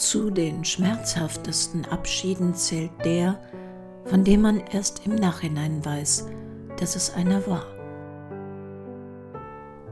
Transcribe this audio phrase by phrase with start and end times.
[0.00, 3.38] Zu den schmerzhaftesten Abschieden zählt der,
[4.06, 6.26] von dem man erst im Nachhinein weiß,
[6.78, 7.66] dass es einer war.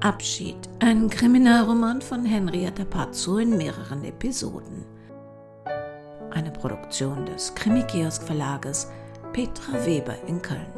[0.00, 4.86] Abschied, ein Kriminalroman von Henrietta Pazzo in mehreren Episoden.
[6.30, 8.90] Eine Produktion des Krimikiosk Verlages
[9.34, 10.72] Petra Weber in Köln.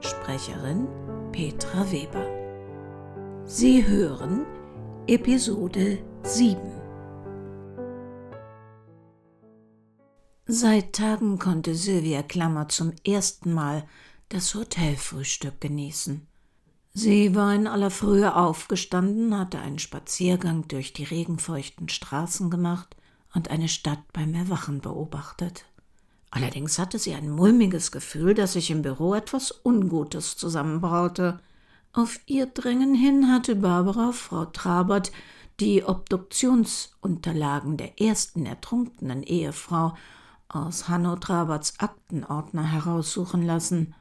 [0.00, 0.88] Sprecherin
[1.30, 2.26] Petra Weber.
[3.44, 4.44] Sie hören
[5.06, 6.83] Episode 7.
[10.46, 13.86] Seit Tagen konnte Sylvia Klammer zum ersten Mal
[14.28, 16.26] das Hotelfrühstück genießen.
[16.92, 22.94] Sie war in aller Frühe aufgestanden, hatte einen Spaziergang durch die regenfeuchten Straßen gemacht
[23.34, 25.64] und eine Stadt beim Erwachen beobachtet.
[26.30, 31.40] Allerdings hatte sie ein mulmiges Gefühl, dass sich im Büro etwas Ungutes zusammenbraute.
[31.94, 35.10] Auf ihr Drängen hin hatte Barbara Frau Trabert
[35.58, 39.94] die Obduktionsunterlagen der ersten ertrunkenen Ehefrau
[40.48, 43.94] aus Hanno Traberts Aktenordner heraussuchen lassen,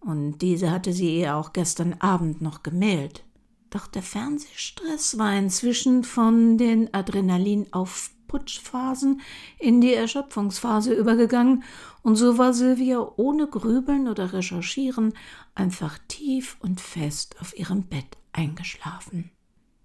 [0.00, 3.24] und diese hatte sie ihr auch gestern Abend noch gemailt.
[3.70, 9.20] Doch der Fernsehstress war inzwischen von den Adrenalinaufputschphasen
[9.58, 11.64] in die Erschöpfungsphase übergegangen,
[12.02, 15.12] und so war Sylvia ohne Grübeln oder Recherchieren
[15.54, 19.30] einfach tief und fest auf ihrem Bett eingeschlafen.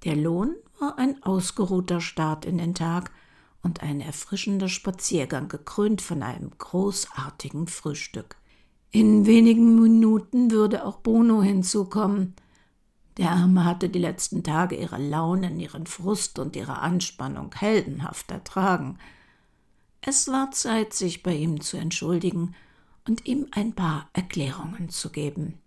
[0.05, 3.11] Der Lohn war ein ausgeruhter Start in den Tag,
[3.63, 8.35] und ein erfrischender Spaziergang, gekrönt von einem großartigen Frühstück.
[8.91, 12.35] In wenigen Minuten würde auch Bruno hinzukommen.
[13.17, 18.99] Der Arme hatte die letzten Tage ihre Launen, ihren Frust und ihre Anspannung heldenhaft ertragen.
[20.01, 22.55] Es war Zeit, sich bei ihm zu entschuldigen
[23.07, 25.59] und ihm ein paar Erklärungen zu geben.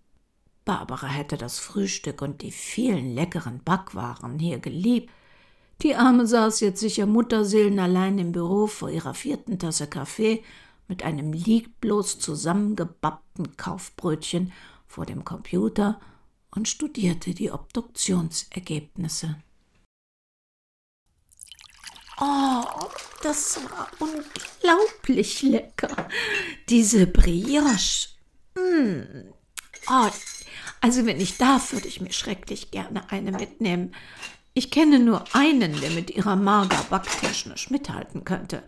[0.63, 5.09] Barbara hätte das Frühstück und die vielen leckeren Backwaren hier geliebt,
[5.81, 10.43] die Arme saß jetzt sicher mutterseelenallein im Büro vor ihrer vierten Tasse Kaffee
[10.87, 14.53] mit einem lieblos zusammengebappten Kaufbrötchen
[14.87, 15.99] vor dem Computer
[16.51, 19.35] und studierte die Obduktionsergebnisse.
[22.19, 22.63] Oh,
[23.21, 26.07] das war unglaublich lecker.
[26.67, 28.09] Diese Brioche.
[28.55, 29.29] Mm.
[29.87, 30.09] Oh,
[30.81, 33.93] also wenn ich darf, würde ich mir schrecklich gerne eine mitnehmen.
[34.57, 38.63] Ich kenne nur einen, der mit ihrer Marga backtechnisch mithalten könnte.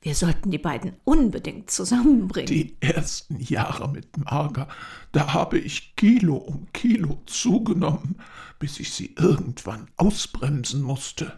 [0.00, 2.46] Wir sollten die beiden unbedingt zusammenbringen.
[2.46, 4.68] Die ersten Jahre mit Marga,
[5.10, 8.20] da habe ich Kilo um Kilo zugenommen,
[8.60, 11.36] bis ich sie irgendwann ausbremsen musste.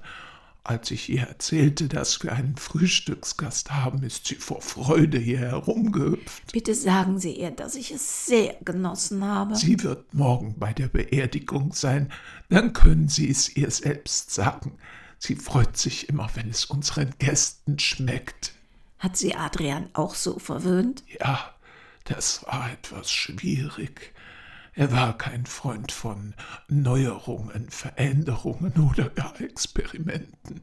[0.66, 6.52] Als ich ihr erzählte, dass wir einen Frühstücksgast haben, ist sie vor Freude hier herumgehüpft.
[6.52, 9.56] Bitte sagen Sie ihr, dass ich es sehr genossen habe.
[9.56, 12.10] Sie wird morgen bei der Beerdigung sein,
[12.48, 14.78] dann können Sie es ihr selbst sagen.
[15.18, 18.52] Sie freut sich immer, wenn es unseren Gästen schmeckt.
[18.98, 21.04] Hat sie Adrian auch so verwöhnt?
[21.20, 21.54] Ja,
[22.04, 24.13] das war etwas schwierig.
[24.76, 26.34] Er war kein Freund von
[26.68, 30.62] Neuerungen, Veränderungen oder gar Experimenten.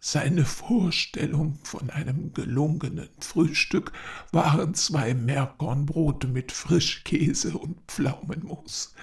[0.00, 3.92] Seine Vorstellung von einem gelungenen Frühstück
[4.32, 8.94] waren zwei Meerkornbrote mit Frischkäse und Pflaumenmus.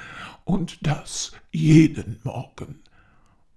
[0.44, 2.80] Und das jeden Morgen.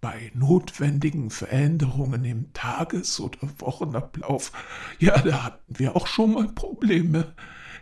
[0.03, 4.53] Bei notwendigen Veränderungen im Tages- oder Wochenablauf,
[4.99, 7.35] ja, da hatten wir auch schon mal Probleme.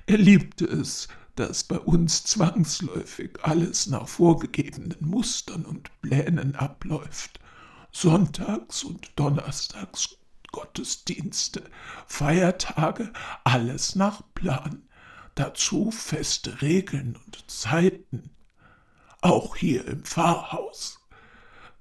[0.07, 7.41] Er liebte es, dass bei uns zwangsläufig alles nach vorgegebenen Mustern und Plänen abläuft.
[7.93, 10.17] Sonntags und Donnerstags
[10.53, 11.65] Gottesdienste,
[12.07, 13.13] Feiertage,
[13.45, 14.89] alles nach Plan.
[15.35, 18.31] Dazu feste Regeln und Zeiten.
[19.21, 21.06] Auch hier im Pfarrhaus.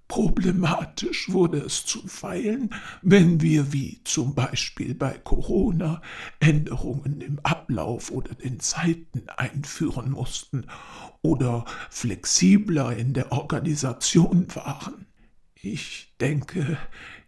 [0.07, 2.69] Problematisch wurde es zuweilen,
[3.01, 6.01] wenn wir wie zum Beispiel bei Corona
[6.39, 10.67] Änderungen im Ablauf oder den Zeiten einführen mussten
[11.23, 15.07] oder flexibler in der Organisation waren.
[15.55, 16.77] Ich denke,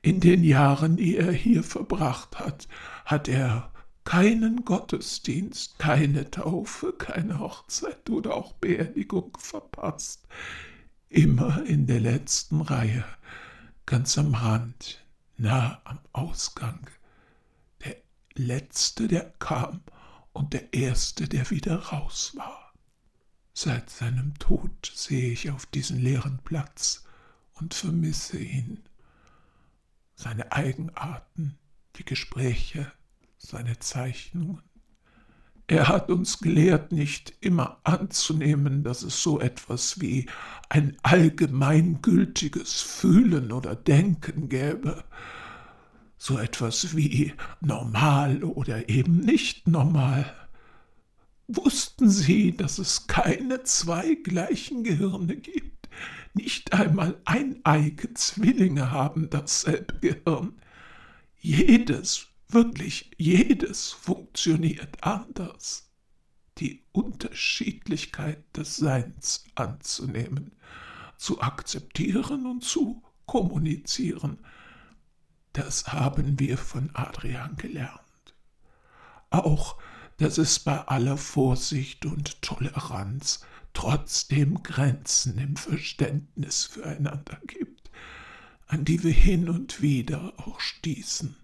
[0.04, 2.68] in den Jahren, die er hier verbracht hat,
[3.06, 3.72] hat er
[4.04, 10.28] keinen Gottesdienst, keine Taufe, keine Hochzeit oder auch Beerdigung verpasst
[11.10, 13.06] immer in der letzten Reihe,
[13.86, 15.04] ganz am Rand,
[15.38, 16.90] nah am Ausgang.
[17.84, 17.96] Der
[18.36, 19.82] letzte, der kam,
[20.34, 22.74] und der erste, der wieder raus war.
[23.54, 27.06] Seit seinem Tod sehe ich auf diesen leeren Platz
[27.54, 28.84] und vermisse ihn.
[30.14, 31.58] Seine Eigenarten,
[31.96, 32.92] die Gespräche,
[33.40, 34.62] seine Zeichnungen.
[35.70, 40.28] Er hat uns gelehrt, nicht immer anzunehmen, dass es so etwas wie
[40.70, 45.04] ein allgemeingültiges Fühlen oder Denken gäbe,
[46.18, 50.34] so etwas wie normal oder eben nicht normal.
[51.50, 55.90] Wussten Sie, dass es keine zwei gleichen Gehirne gibt?
[56.34, 60.54] Nicht einmal eineige Zwillinge haben dasselbe Gehirn.
[61.40, 65.92] Jedes, wirklich jedes funktioniert anders.
[66.58, 70.56] Die Unterschiedlichkeit des Seins anzunehmen,
[71.18, 74.40] zu akzeptieren und zu kommunizieren,
[75.54, 78.02] das haben wir von Adrian gelernt.
[79.32, 79.78] Auch,
[80.18, 83.42] dass es bei aller Vorsicht und Toleranz
[83.74, 87.92] trotzdem Grenzen im Verständnis füreinander gibt,
[88.68, 91.36] an die wir hin und wieder auch stießen.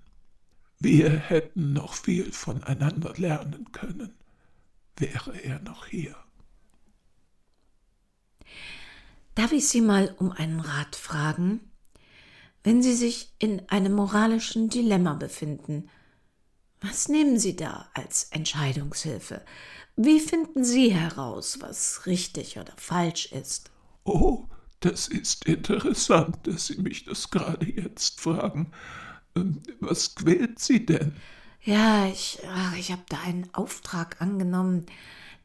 [0.84, 4.14] Wir hätten noch viel voneinander lernen können,
[4.98, 6.14] wäre er noch hier.
[9.34, 11.62] Darf ich Sie mal um einen Rat fragen?
[12.66, 15.90] Wenn Sie sich in einem moralischen Dilemma befinden,
[16.82, 19.42] was nehmen Sie da als Entscheidungshilfe?
[19.96, 23.72] Wie finden Sie heraus, was richtig oder falsch ist?
[24.04, 24.48] Oh,
[24.82, 28.74] das ist interessant, dass Sie mich das gerade jetzt fragen.
[29.80, 31.16] Was quält Sie denn?
[31.62, 32.40] Ja, ich,
[32.78, 34.86] ich habe da einen Auftrag angenommen,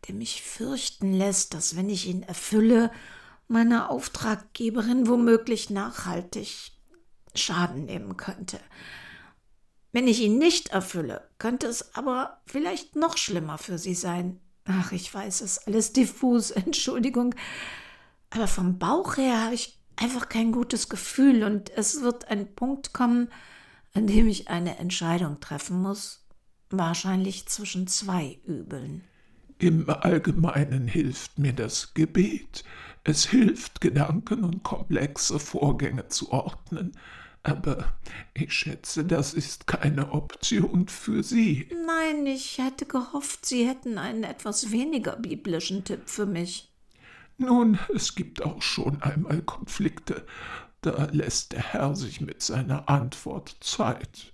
[0.07, 2.91] der mich fürchten lässt, dass wenn ich ihn erfülle,
[3.47, 6.73] meine Auftraggeberin womöglich nachhaltig
[7.35, 8.61] Schaden nehmen könnte.
[9.93, 14.41] Wenn ich ihn nicht erfülle, könnte es aber vielleicht noch schlimmer für sie sein.
[14.65, 17.35] Ach, ich weiß, es ist alles diffus, Entschuldigung.
[18.31, 22.93] Aber vom Bauch her habe ich einfach kein gutes Gefühl und es wird ein Punkt
[22.93, 23.31] kommen,
[23.95, 26.27] an dem ich eine Entscheidung treffen muss,
[26.71, 29.03] wahrscheinlich zwischen zwei Übeln.
[29.59, 32.65] Im Allgemeinen hilft mir das Gebet.
[33.05, 36.93] Es hilft, Gedanken und komplexe Vorgänge zu ordnen,
[37.43, 37.93] aber
[38.35, 41.69] ich schätze, das ist keine Option für Sie.
[41.87, 46.71] Nein, ich hätte gehofft, Sie hätten einen etwas weniger biblischen Tipp für mich.
[47.39, 50.27] Nun, es gibt auch schon einmal Konflikte.
[50.81, 54.33] Da lässt der Herr sich mit seiner Antwort Zeit.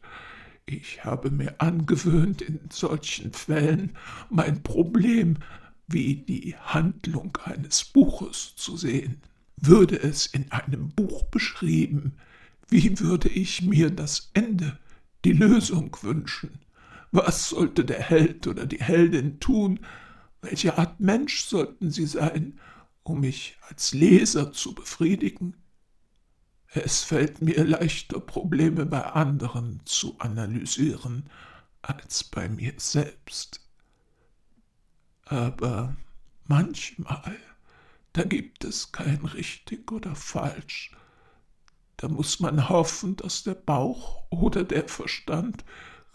[0.66, 3.96] Ich habe mir angewöhnt, in solchen Fällen
[4.30, 5.38] mein Problem
[5.86, 9.20] wie die Handlung eines Buches zu sehen.
[9.56, 12.16] Würde es in einem Buch beschrieben,
[12.68, 14.78] wie würde ich mir das Ende,
[15.24, 16.60] die Lösung wünschen?
[17.12, 19.80] Was sollte der Held oder die Heldin tun?
[20.42, 22.58] Welche Art Mensch sollten sie sein,
[23.02, 25.54] um mich als Leser zu befriedigen?
[26.76, 31.30] Es fällt mir leichter, Probleme bei anderen zu analysieren,
[31.82, 33.60] als bei mir selbst.
[35.24, 35.96] Aber
[36.46, 37.36] manchmal,
[38.12, 40.90] da gibt es kein richtig oder falsch,
[41.96, 45.64] da muss man hoffen, dass der Bauch oder der Verstand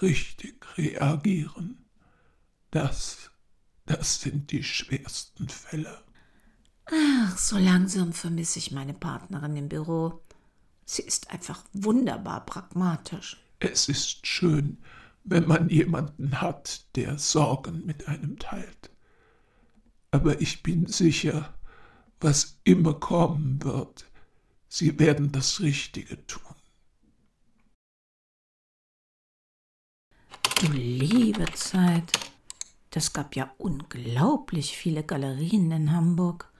[0.02, 1.86] richtig reagieren.
[2.72, 3.32] Das,
[3.86, 6.04] das sind die schwersten Fälle.
[6.86, 10.22] Ach, so langsam vermisse ich meine Partnerin im Büro.
[10.92, 13.40] Sie ist einfach wunderbar pragmatisch.
[13.60, 14.80] Es ist schön,
[15.24, 18.90] wenn man jemanden hat, der Sorgen mit einem teilt.
[20.10, 21.54] Aber ich bin sicher,
[22.20, 24.10] was immer kommen wird,
[24.68, 26.56] Sie werden das Richtige tun.
[30.60, 32.12] Du liebe Zeit.
[32.90, 36.52] Das gab ja unglaublich viele Galerien in Hamburg.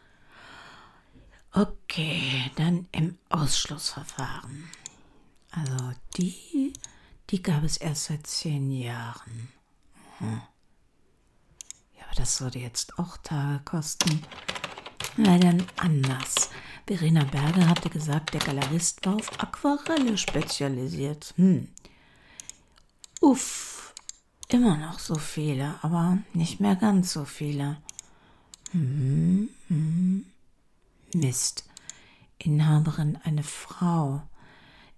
[1.60, 4.70] Okay, dann im Ausschlussverfahren.
[5.52, 6.72] Also die,
[7.30, 9.50] die gab es erst seit zehn Jahren.
[10.22, 10.42] Mhm.
[11.98, 14.24] Ja, aber das würde jetzt auch Tage kosten.
[15.18, 16.50] Dann anders.
[16.88, 21.34] Verena Berger hatte gesagt, der Galerist war auf Aquarelle spezialisiert.
[21.36, 21.68] Hm.
[23.20, 23.94] Uff,
[24.48, 27.82] immer noch so viele, aber nicht mehr ganz so viele.
[28.72, 30.26] Hm, hm.
[31.16, 31.68] Mist.
[32.38, 34.22] Inhaberin eine Frau.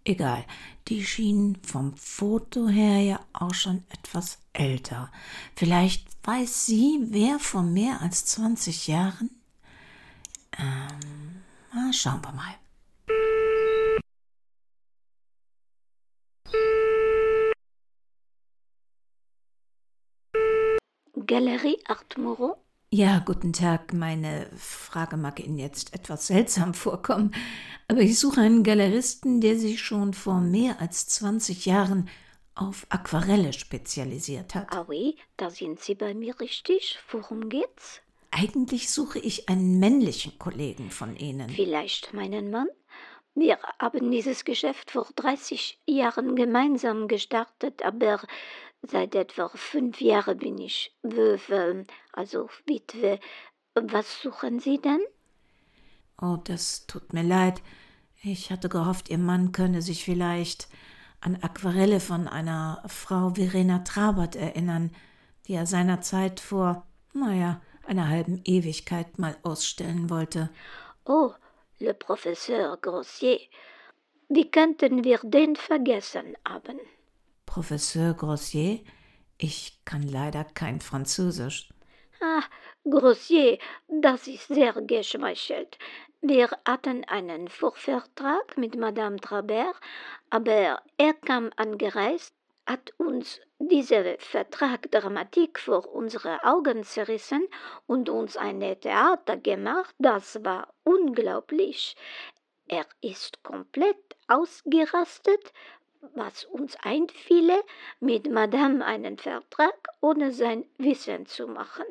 [0.03, 0.46] Egal,
[0.88, 5.12] die schien vom Foto her ja auch schon etwas älter.
[5.56, 9.30] Vielleicht weiß sie, wer vor mehr als 20 Jahren?
[10.58, 12.56] Ähm, na, schauen wir mal.
[21.25, 22.61] Galerie Art Moreau?
[22.93, 23.93] Ja, guten Tag.
[23.93, 27.33] Meine Frage mag Ihnen jetzt etwas seltsam vorkommen,
[27.88, 32.10] aber ich suche einen Galeristen, der sich schon vor mehr als 20 Jahren
[32.53, 34.67] auf Aquarelle spezialisiert hat.
[34.71, 37.00] Ah oui, da sind Sie bei mir richtig.
[37.10, 38.01] Worum geht's?
[38.29, 41.50] Eigentlich suche ich einen männlichen Kollegen von Ihnen.
[41.50, 42.67] Vielleicht meinen Mann?
[43.36, 48.19] Wir haben dieses Geschäft vor 30 Jahren gemeinsam gestartet, aber
[48.81, 53.19] seit etwa fünf Jahren bin ich Wöwe, also Witwe.
[53.73, 55.01] Was suchen Sie denn?
[56.21, 57.61] Oh, das tut mir leid.
[58.23, 60.67] Ich hatte gehofft, Ihr Mann könne sich vielleicht
[61.21, 64.91] an Aquarelle von einer Frau Verena Trabert erinnern,
[65.47, 70.50] die er seinerzeit vor, naja, einer halben Ewigkeit mal ausstellen wollte.
[71.05, 71.31] Oh,
[71.79, 73.39] le Professeur Grossier.
[74.29, 76.79] Wie könnten wir den vergessen haben?
[77.51, 78.79] Professeur Grossier?
[79.38, 81.67] Ich kann leider kein Französisch.
[82.22, 82.43] Ah,
[82.89, 83.58] Grossier,
[83.89, 85.77] das ist sehr geschmeichelt.
[86.22, 89.75] Wir hatten einen Vorvertrag mit Madame Trabert,
[90.29, 92.34] aber er kam angereist,
[92.65, 97.46] hat uns diese Vertragdramatik vor unsere Augen zerrissen
[97.86, 101.98] und uns ein Theater gemacht, das war unglaublich.
[102.70, 105.51] Er ist komplett ausgerastet,
[106.15, 107.63] was uns einfiele,
[108.00, 111.86] mit Madame einen Vertrag ohne sein Wissen zu machen.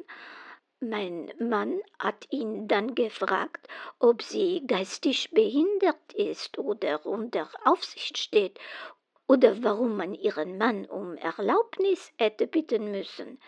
[0.80, 8.58] Mein Mann hat ihn dann gefragt, ob sie geistig behindert ist oder unter Aufsicht steht,
[9.28, 13.38] oder warum man ihren Mann um Erlaubnis hätte bitten müssen.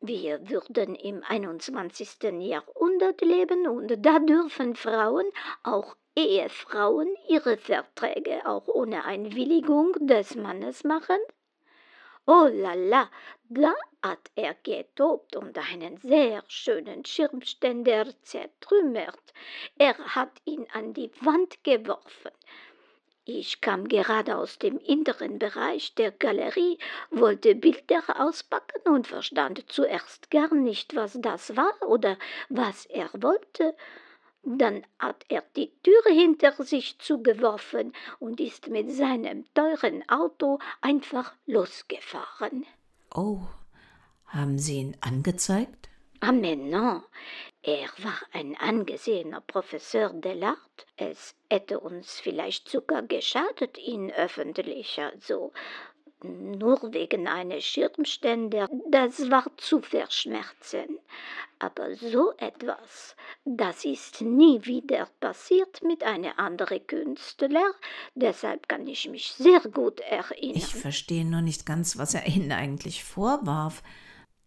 [0.00, 2.22] Wir würden im 21.
[2.40, 5.26] Jahrhundert leben und da dürfen Frauen,
[5.62, 11.18] auch Ehefrauen, ihre Verträge auch ohne Einwilligung des Mannes machen?
[12.26, 13.10] Oh la la,
[13.48, 19.32] da hat er getobt und einen sehr schönen Schirmständer zertrümmert.
[19.78, 22.30] Er hat ihn an die Wand geworfen.
[23.24, 26.78] Ich kam gerade aus dem inneren Bereich der Galerie,
[27.10, 32.16] wollte Bilder auspacken und verstand zuerst gar nicht, was das war oder
[32.48, 33.76] was er wollte.
[34.42, 41.34] Dann hat er die Türe hinter sich zugeworfen und ist mit seinem teuren Auto einfach
[41.46, 42.66] losgefahren.
[43.14, 43.40] Oh,
[44.26, 45.88] haben Sie ihn angezeigt?
[46.20, 47.02] Ah, mais non.
[47.62, 50.86] Er war ein angesehener Professeur Delart.
[50.96, 55.52] Es hätte uns vielleicht sogar geschadet, ihn öffentlich, also
[56.24, 60.98] nur wegen eines Schirmständer, das war zu verschmerzen.
[61.58, 67.74] Aber so etwas, das ist nie wieder passiert mit einem anderen Künstler,
[68.14, 70.56] deshalb kann ich mich sehr gut erinnern.
[70.56, 73.82] Ich verstehe nur nicht ganz, was er Ihnen eigentlich vorwarf.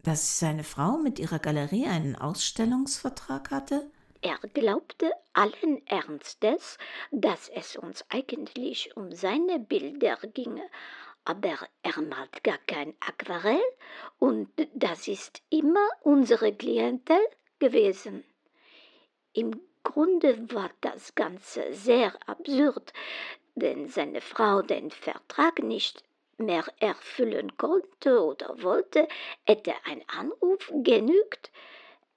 [0.02, 3.90] Dass seine Frau mit ihrer Galerie einen Ausstellungsvertrag hatte?
[4.20, 6.78] Er glaubte allen Ernstes,
[7.10, 10.68] dass es uns eigentlich um seine Bilder ginge,
[11.24, 13.62] aber er malt gar kein Aquarell
[14.18, 17.20] und das ist immer unsere Klientel
[17.58, 18.24] gewesen.
[19.32, 22.92] Im Grunde war das Ganze sehr absurd,
[23.54, 26.02] wenn seine Frau den Vertrag nicht
[26.38, 29.06] mehr erfüllen konnte oder wollte,
[29.44, 31.52] hätte ein Anruf genügt.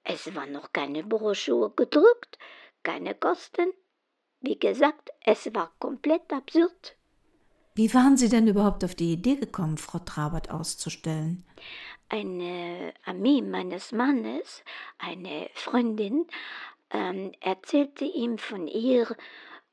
[0.02, 2.38] Es war noch keine Broschüre gedruckt,
[2.82, 3.72] keine Kosten.
[4.40, 6.97] Wie gesagt, es war komplett absurd.
[7.78, 11.44] Wie waren Sie denn überhaupt auf die Idee gekommen, Frau Trabert auszustellen?
[12.08, 14.64] Eine Amie meines Mannes,
[14.98, 16.26] eine Freundin,
[16.90, 19.06] ähm, erzählte ihm von ihr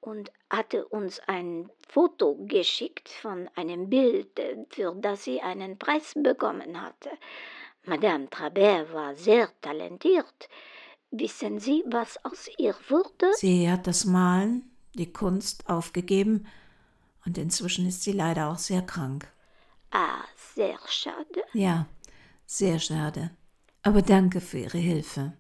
[0.02, 6.80] und hatte uns ein Foto geschickt von einem Bild, für das sie einen Preis bekommen
[6.80, 7.10] hatte.
[7.86, 10.48] Madame Trabert war sehr talentiert.
[11.10, 13.32] Wissen Sie, was aus ihr wurde?
[13.34, 16.46] Sie hat das Malen, die Kunst aufgegeben
[17.26, 19.28] und inzwischen ist sie leider auch sehr krank.
[19.92, 20.24] Ah,
[20.56, 21.44] sehr schade.
[21.54, 21.88] Ja,
[22.46, 23.32] sehr schade.
[23.82, 25.34] Aber danke für Ihre Hilfe.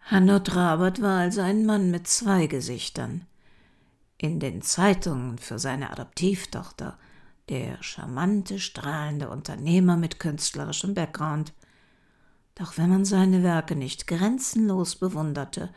[0.00, 3.26] Hanno Trabert war also ein Mann mit zwei Gesichtern.
[4.16, 6.98] In den Zeitungen für seine Adoptivtochter,
[7.48, 11.52] der charmante, strahlende Unternehmer mit künstlerischem Background.
[12.54, 15.72] Doch wenn man seine Werke nicht grenzenlos bewunderte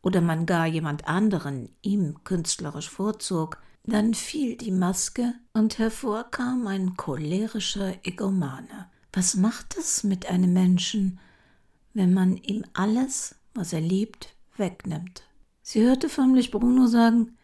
[0.00, 6.96] oder man gar jemand anderen ihm künstlerisch vorzog, dann fiel die Maske und hervorkam ein
[6.96, 8.90] cholerischer Egomane.
[9.12, 11.18] Was macht es mit einem Menschen,
[11.92, 15.24] wenn man ihm alles, was er liebt, wegnimmt?
[15.62, 17.36] Sie hörte förmlich Bruno sagen,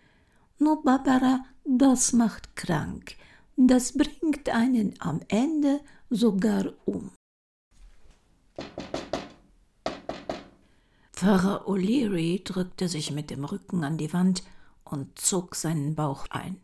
[0.59, 3.17] nur Barbara, das macht krank.
[3.57, 5.81] Das bringt einen am Ende
[6.11, 7.11] sogar um.
[11.13, 14.45] Pfarrer O'Leary drückte sich mit dem Rücken an die Wand
[14.91, 16.61] und zog seinen Bauch ein.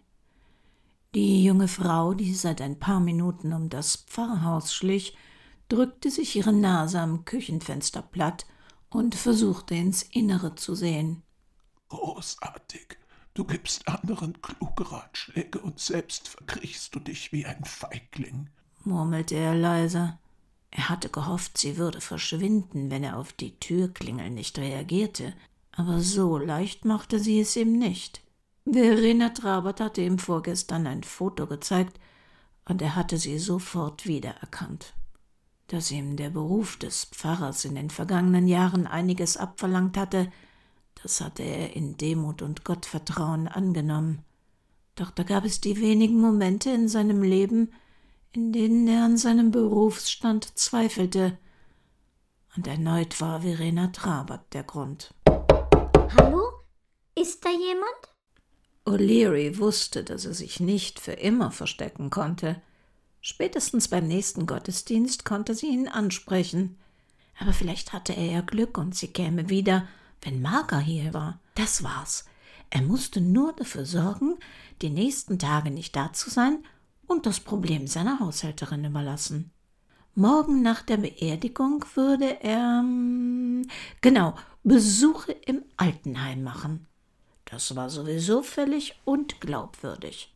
[1.14, 5.16] Die junge Frau, die seit ein paar Minuten um das Pfarrhaus schlich,
[5.68, 8.46] drückte sich ihre Nase am Küchenfenster platt
[8.90, 11.22] und versuchte ins Innere zu sehen.
[11.88, 12.98] Großartig,
[13.36, 18.48] Du gibst anderen kluge Ratschläge und selbst verkriechst du dich wie ein Feigling,
[18.84, 20.16] murmelte er leise.
[20.70, 25.34] Er hatte gehofft, sie würde verschwinden, wenn er auf die Türklingel nicht reagierte,
[25.76, 28.22] aber so leicht machte sie es ihm nicht.
[28.64, 31.98] Verena Trabert hatte ihm vorgestern ein Foto gezeigt,
[32.66, 34.94] und er hatte sie sofort wiedererkannt.
[35.66, 40.30] Dass ihm der Beruf des Pfarrers in den vergangenen Jahren einiges abverlangt hatte,
[41.02, 44.22] das hatte er in Demut und Gottvertrauen angenommen.
[44.94, 47.72] Doch da gab es die wenigen Momente in seinem Leben,
[48.32, 51.36] in denen er an seinem Berufsstand zweifelte.
[52.56, 55.12] Und erneut war Verena Trabert der Grund.
[56.16, 56.42] Hallo?
[57.14, 57.90] Ist da jemand?
[58.84, 62.60] O'Leary wusste, dass er sich nicht für immer verstecken konnte.
[63.20, 66.78] Spätestens beim nächsten Gottesdienst konnte sie ihn ansprechen.
[67.38, 69.88] Aber vielleicht hatte er ja Glück und sie käme wieder,
[70.22, 71.40] wenn Marga hier war.
[71.54, 72.26] Das war's.
[72.70, 74.36] Er musste nur dafür sorgen,
[74.82, 76.64] die nächsten Tage nicht da zu sein
[77.06, 79.50] und das Problem seiner Haushälterin überlassen.
[80.16, 83.66] Morgen nach der Beerdigung würde er hm,
[84.00, 86.86] genau Besuche im Altenheim machen.
[87.46, 90.32] Das war sowieso völlig unglaubwürdig.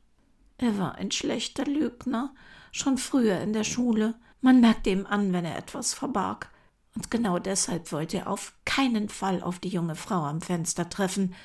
[0.59, 2.35] Er war ein schlechter Lügner,
[2.73, 4.15] schon früher in der Schule.
[4.41, 6.51] Man merkte ihm an, wenn er etwas verbarg.
[6.97, 11.37] Und genau deshalb wollte er auf keinen Fall auf die junge Frau am Fenster treffen,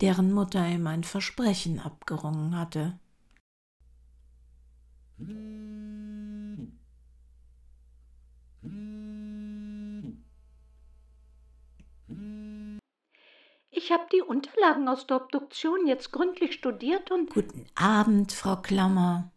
[0.00, 2.98] deren Mutter ihm ein Versprechen abgerungen hatte.
[13.76, 17.28] Ich habe die Unterlagen aus der Obduktion jetzt gründlich studiert und.
[17.34, 19.30] Guten Abend, Frau Klammer.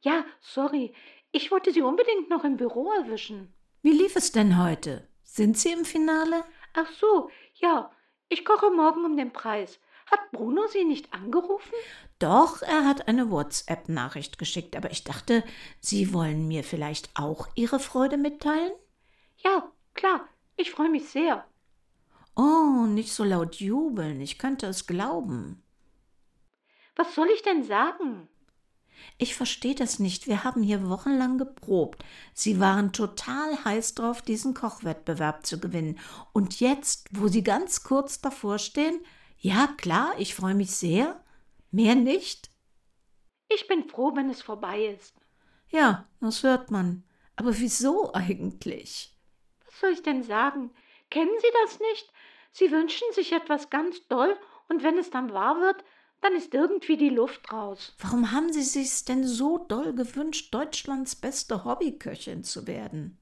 [0.00, 0.94] Ja, sorry.
[1.30, 3.52] Ich wollte Sie unbedingt noch im Büro erwischen.
[3.82, 5.06] Wie lief es denn heute?
[5.24, 6.42] Sind Sie im Finale?
[6.72, 7.90] Ach so, ja.
[8.30, 9.78] Ich koche morgen um den Preis.
[10.10, 11.74] Hat Bruno Sie nicht angerufen?
[12.18, 15.44] Doch, er hat eine WhatsApp-Nachricht geschickt, aber ich dachte,
[15.80, 18.72] Sie wollen mir vielleicht auch Ihre Freude mitteilen?
[19.44, 20.26] Ja, klar.
[20.56, 21.44] Ich freue mich sehr.
[22.36, 25.62] Oh, nicht so laut jubeln, ich könnte es glauben.
[26.94, 28.28] Was soll ich denn sagen?
[29.18, 30.26] Ich verstehe das nicht.
[30.26, 32.04] Wir haben hier wochenlang geprobt.
[32.34, 35.98] Sie waren total heiß drauf, diesen Kochwettbewerb zu gewinnen.
[36.32, 39.00] Und jetzt, wo Sie ganz kurz davor stehen,
[39.38, 41.22] ja klar, ich freue mich sehr.
[41.70, 42.50] Mehr nicht?
[43.48, 45.14] Ich bin froh, wenn es vorbei ist.
[45.68, 47.04] Ja, das hört man.
[47.36, 49.14] Aber wieso eigentlich?
[49.66, 50.70] Was soll ich denn sagen?
[51.10, 52.12] Kennen Sie das nicht?
[52.58, 54.34] Sie wünschen sich etwas ganz doll
[54.68, 55.84] und wenn es dann wahr wird,
[56.22, 57.94] dann ist irgendwie die Luft raus.
[58.00, 63.18] Warum haben Sie sich's denn so doll gewünscht, Deutschlands beste Hobbyköchin zu werden?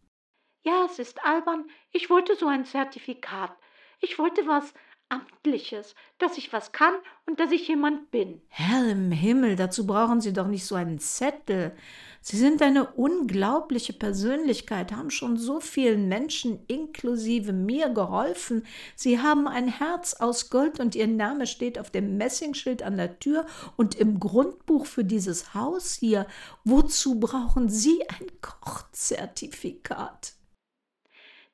[0.62, 1.68] Ja, es ist albern.
[1.90, 3.50] Ich wollte so ein Zertifikat.
[3.98, 4.72] Ich wollte was
[5.14, 6.94] Amtliches, dass ich was kann
[7.26, 8.40] und dass ich jemand bin.
[8.48, 11.76] Herr im Himmel, dazu brauchen Sie doch nicht so einen Zettel.
[12.20, 18.66] Sie sind eine unglaubliche Persönlichkeit, haben schon so vielen Menschen inklusive mir geholfen.
[18.96, 23.18] Sie haben ein Herz aus Gold und Ihr Name steht auf dem Messingschild an der
[23.18, 23.46] Tür
[23.76, 26.26] und im Grundbuch für dieses Haus hier.
[26.64, 30.34] Wozu brauchen Sie ein Kochzertifikat?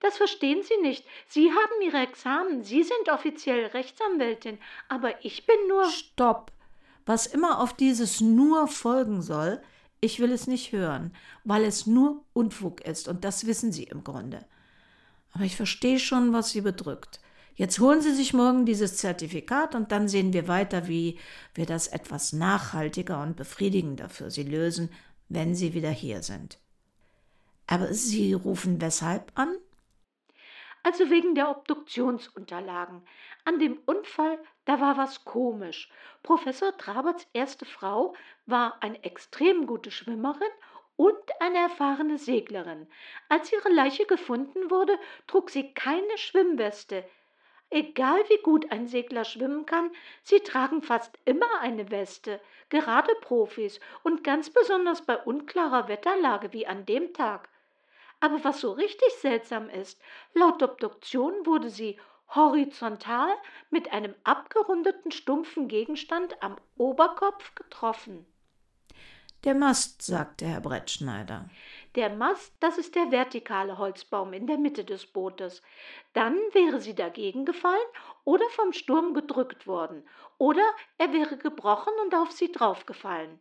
[0.01, 1.05] Das verstehen Sie nicht.
[1.29, 4.59] Sie haben Ihre Examen, Sie sind offiziell Rechtsanwältin,
[4.89, 5.89] aber ich bin nur.
[5.91, 6.53] Stopp!
[7.07, 9.61] Was immer auf dieses nur folgen soll,
[10.01, 14.03] ich will es nicht hören, weil es nur Unfug ist, und das wissen Sie im
[14.05, 14.47] Grunde.
[15.33, 17.21] Aber ich verstehe schon, was Sie bedrückt.
[17.55, 21.19] Jetzt holen Sie sich morgen dieses Zertifikat und dann sehen wir weiter, wie
[21.55, 24.89] wir das etwas nachhaltiger und befriedigender für Sie lösen,
[25.29, 26.59] wenn Sie wieder hier sind.
[27.67, 29.55] Aber Sie rufen weshalb an?
[30.83, 33.07] Also wegen der Obduktionsunterlagen.
[33.45, 35.91] An dem Unfall, da war was komisch.
[36.23, 38.15] Professor Traberts erste Frau
[38.47, 40.41] war eine extrem gute Schwimmerin
[40.97, 42.87] und eine erfahrene Seglerin.
[43.29, 47.05] Als ihre Leiche gefunden wurde, trug sie keine Schwimmweste.
[47.71, 49.91] Egal wie gut ein Segler schwimmen kann,
[50.25, 56.67] sie tragen fast immer eine Weste, gerade Profis und ganz besonders bei unklarer Wetterlage wie
[56.67, 57.49] an dem Tag.
[58.21, 60.01] Aber was so richtig seltsam ist,
[60.35, 61.99] laut Obduktion wurde sie
[62.35, 63.31] horizontal
[63.71, 68.27] mit einem abgerundeten stumpfen Gegenstand am Oberkopf getroffen.
[69.45, 71.49] Der Mast, sagte Herr Brettschneider.
[71.95, 75.63] Der Mast, das ist der vertikale Holzbaum in der Mitte des Bootes.
[76.13, 77.79] Dann wäre sie dagegen gefallen
[78.25, 80.07] oder vom Sturm gedrückt worden,
[80.37, 80.63] oder
[80.99, 83.41] er wäre gebrochen und auf sie draufgefallen.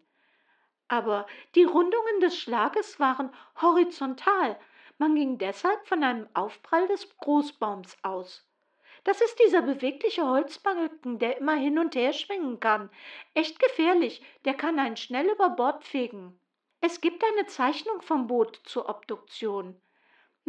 [0.87, 4.57] Aber die Rundungen des Schlages waren horizontal,
[4.99, 8.45] man ging deshalb von einem Aufprall des Großbaums aus.
[9.05, 12.89] Das ist dieser bewegliche Holzbalken, der immer hin und her schwingen kann.
[13.33, 16.39] Echt gefährlich, der kann einen schnell über Bord fegen.
[16.81, 19.81] Es gibt eine Zeichnung vom Boot zur Obduktion.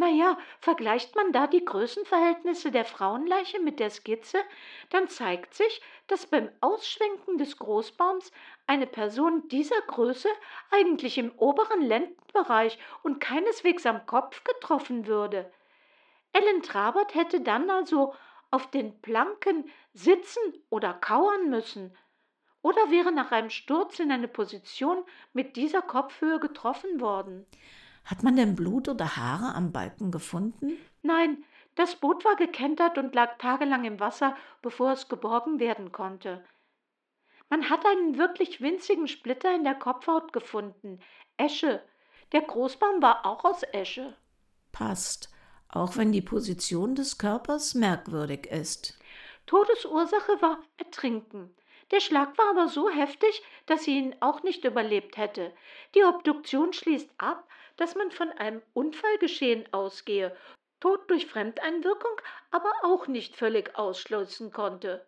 [0.00, 4.38] Na ja, vergleicht man da die Größenverhältnisse der Frauenleiche mit der Skizze,
[4.88, 8.32] dann zeigt sich, dass beim Ausschwenken des Großbaums
[8.66, 10.30] eine Person dieser Größe
[10.70, 15.52] eigentlich im oberen Lendenbereich und keineswegs am Kopf getroffen würde.
[16.32, 18.14] Ellen Trabert hätte dann also
[18.50, 21.94] auf den Planken sitzen oder kauern müssen
[22.62, 27.46] oder wäre nach einem Sturz in eine Position mit dieser Kopfhöhe getroffen worden.
[28.10, 30.76] Hat man denn Blut oder Haare am Balken gefunden?
[31.02, 31.44] Nein,
[31.76, 36.44] das Boot war gekentert und lag tagelang im Wasser, bevor es geborgen werden konnte.
[37.48, 40.98] Man hat einen wirklich winzigen Splitter in der Kopfhaut gefunden.
[41.36, 41.84] Esche.
[42.32, 44.16] Der Großbaum war auch aus Esche.
[44.72, 45.32] Passt,
[45.68, 48.98] auch wenn die Position des Körpers merkwürdig ist.
[49.46, 51.54] Todesursache war Ertrinken.
[51.92, 55.52] Der Schlag war aber so heftig, dass sie ihn auch nicht überlebt hätte.
[55.94, 57.48] Die Obduktion schließt ab,
[57.80, 60.36] dass man von einem Unfallgeschehen ausgehe,
[60.80, 65.06] Tod durch Fremdeinwirkung aber auch nicht völlig ausschließen konnte.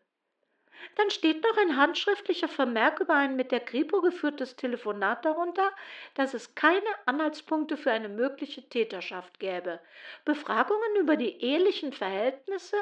[0.97, 5.71] Dann steht noch ein handschriftlicher Vermerk über ein mit der Kripo geführtes Telefonat darunter,
[6.15, 9.79] dass es keine Anhaltspunkte für eine mögliche Täterschaft gäbe.
[10.25, 12.77] Befragungen über die ehelichen Verhältnisse,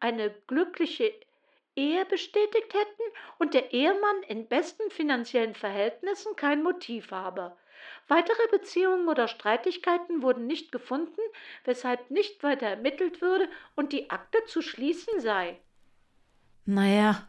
[0.00, 1.12] eine glückliche
[1.76, 3.02] Ehe bestätigt hätten
[3.38, 7.56] und der Ehemann in besten finanziellen Verhältnissen kein Motiv habe.
[8.08, 11.20] Weitere Beziehungen oder Streitigkeiten wurden nicht gefunden,
[11.64, 15.58] weshalb nicht weiter ermittelt würde und die Akte zu schließen sei.
[16.66, 17.26] Naja,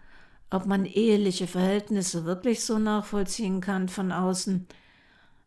[0.49, 4.67] ob man eheliche Verhältnisse wirklich so nachvollziehen kann von außen.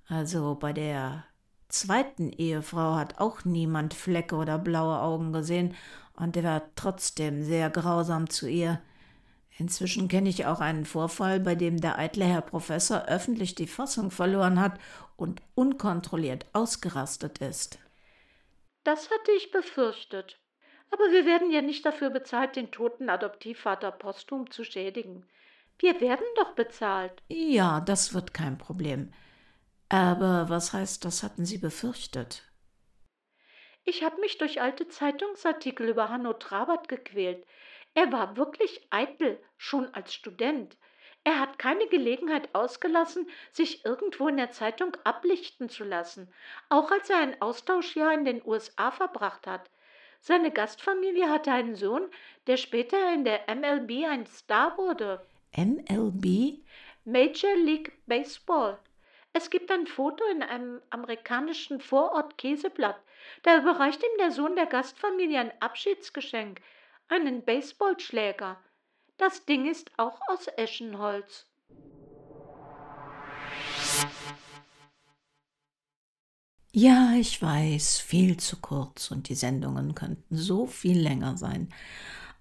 [0.08, 1.24] Also bei der
[1.68, 5.74] zweiten Ehefrau hat auch niemand Flecke oder blaue Augen gesehen,
[6.14, 8.82] und er war trotzdem sehr grausam zu ihr.
[9.58, 14.12] Inzwischen kenne ich auch einen Vorfall, bei dem der eitle Herr Professor öffentlich die Fassung
[14.12, 14.78] verloren hat
[15.16, 17.80] und unkontrolliert ausgerastet ist.
[18.84, 20.38] Das hatte ich befürchtet.
[20.90, 25.26] Aber wir werden ja nicht dafür bezahlt, den toten Adoptivvater posthum zu schädigen.
[25.78, 27.20] Wir werden doch bezahlt.
[27.28, 29.12] Ja, das wird kein Problem.
[29.88, 32.44] Aber was heißt, das hatten Sie befürchtet?
[33.84, 37.44] Ich habe mich durch alte Zeitungsartikel über Hanno Trabert gequält.
[37.98, 40.76] Er war wirklich eitel, schon als Student.
[41.24, 46.32] Er hat keine Gelegenheit ausgelassen, sich irgendwo in der Zeitung ablichten zu lassen,
[46.68, 49.68] auch als er ein Austauschjahr in den USA verbracht hat.
[50.20, 52.08] Seine Gastfamilie hatte einen Sohn,
[52.46, 55.26] der später in der MLB ein Star wurde.
[55.56, 56.60] MLB?
[57.04, 58.78] Major League Baseball.
[59.32, 63.00] Es gibt ein Foto in einem amerikanischen Vorort Käseblatt.
[63.42, 66.60] Da überreicht ihm der Sohn der Gastfamilie ein Abschiedsgeschenk
[67.08, 68.58] einen Baseballschläger.
[69.16, 71.46] Das Ding ist auch aus Eschenholz.
[76.72, 81.72] Ja, ich weiß, viel zu kurz und die Sendungen könnten so viel länger sein.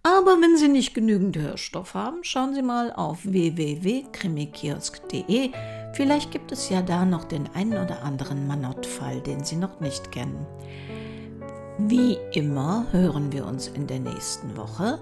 [0.03, 5.51] Aber wenn Sie nicht genügend Hörstoff haben, schauen Sie mal auf www.krimikiosk.de.
[5.93, 10.12] Vielleicht gibt es ja da noch den einen oder anderen Manott-Fall, den Sie noch nicht
[10.12, 10.45] kennen.
[11.80, 15.00] Wie immer hören wir uns in der nächsten Woche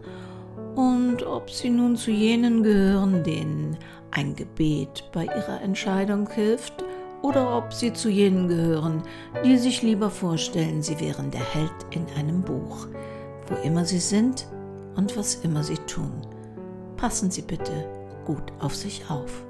[0.76, 3.78] und ob Sie nun zu jenen gehören, denen
[4.12, 6.84] ein Gebet bei ihrer Entscheidung hilft,
[7.22, 9.04] oder ob Sie zu jenen gehören,
[9.44, 12.88] die sich lieber vorstellen, sie wären der Held in einem Buch,
[13.48, 14.46] wo immer Sie sind
[14.96, 16.12] und was immer Sie tun.
[16.98, 17.86] Passen Sie bitte
[18.26, 19.45] gut auf sich auf.